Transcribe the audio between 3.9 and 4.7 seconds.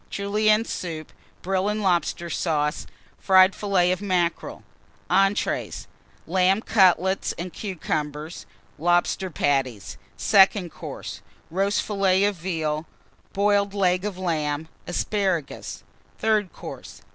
of Mackerel.